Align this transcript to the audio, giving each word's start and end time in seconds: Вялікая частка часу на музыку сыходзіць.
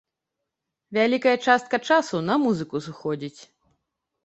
Вялікая 0.97 1.35
частка 1.45 1.75
часу 1.91 2.23
на 2.33 2.39
музыку 2.47 2.75
сыходзіць. 2.89 3.41